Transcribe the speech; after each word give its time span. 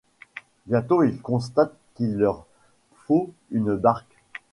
Bientôt, 0.65 1.03
ils 1.03 1.21
constatent 1.21 1.77
qu'il 1.93 2.17
leur 2.17 2.47
faut 3.05 3.29
une 3.51 3.75
barque. 3.75 4.17